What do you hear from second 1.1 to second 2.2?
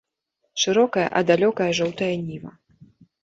а далёкая жоўтая